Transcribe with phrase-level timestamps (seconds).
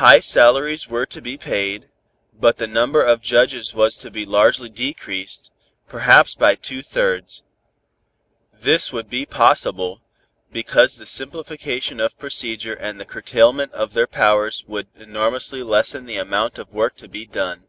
[0.00, 1.90] High salaries were to be paid,
[2.32, 5.52] but the number of judges was to be largely decreased,
[5.86, 7.42] perhaps by two thirds.
[8.54, 10.00] This would be possible,
[10.50, 16.16] because the simplification of procedure and the curtailment of their powers would enormously lessen the
[16.16, 17.64] amount of work to be done.